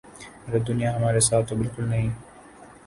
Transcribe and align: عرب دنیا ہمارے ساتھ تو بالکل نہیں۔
عرب 0.47 0.63
دنیا 0.67 0.89
ہمارے 0.95 1.19
ساتھ 1.19 1.45
تو 1.49 1.55
بالکل 1.55 1.83
نہیں۔ 1.89 2.09